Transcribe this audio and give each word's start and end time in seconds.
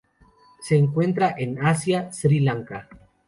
Se 0.61 0.75
encuentran 0.77 1.35
en 1.37 1.63
Asia: 1.63 2.11
Sri 2.11 2.39
Lanka. 2.39 2.89